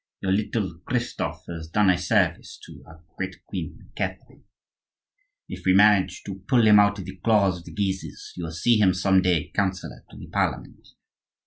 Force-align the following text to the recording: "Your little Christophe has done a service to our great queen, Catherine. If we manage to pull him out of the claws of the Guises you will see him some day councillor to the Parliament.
"Your 0.19 0.31
little 0.31 0.79
Christophe 0.79 1.45
has 1.47 1.67
done 1.69 1.91
a 1.91 1.97
service 1.99 2.57
to 2.65 2.83
our 2.87 3.03
great 3.19 3.45
queen, 3.45 3.91
Catherine. 3.95 4.45
If 5.47 5.63
we 5.63 5.75
manage 5.75 6.23
to 6.23 6.39
pull 6.47 6.65
him 6.65 6.79
out 6.79 6.97
of 6.97 7.05
the 7.05 7.17
claws 7.17 7.59
of 7.59 7.65
the 7.65 7.71
Guises 7.73 8.33
you 8.35 8.45
will 8.45 8.51
see 8.51 8.79
him 8.79 8.95
some 8.95 9.21
day 9.21 9.51
councillor 9.53 10.03
to 10.09 10.17
the 10.17 10.25
Parliament. 10.25 10.87